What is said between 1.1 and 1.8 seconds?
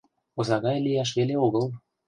веле огыл.